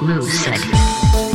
[0.00, 1.33] Blue said.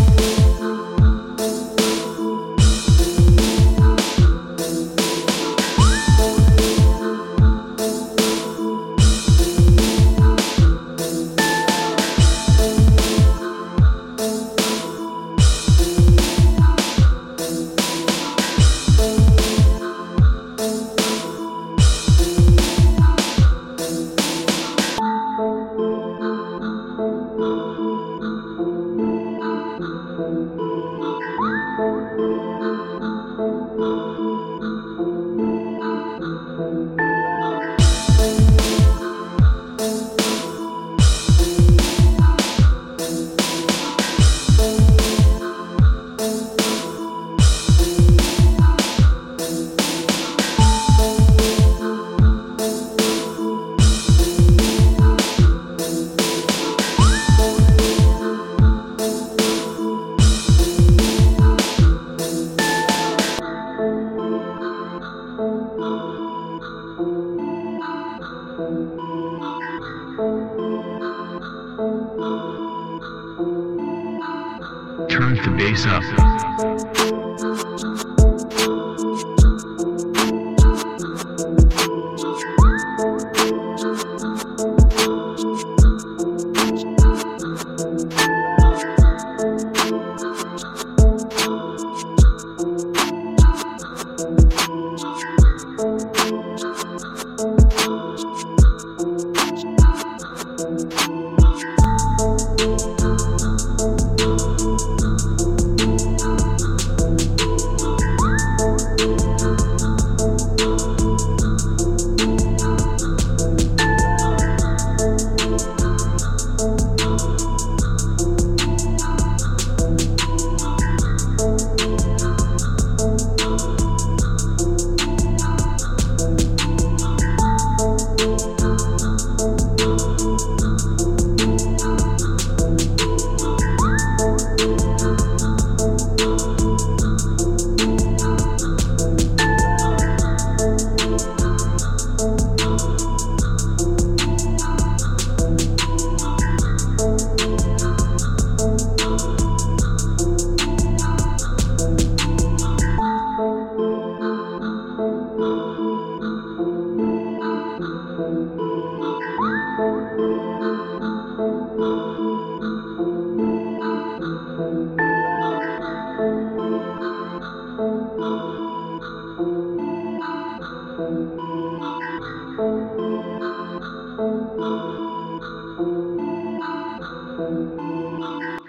[75.20, 76.89] turns the bass up.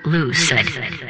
[0.07, 1.10] Lou said.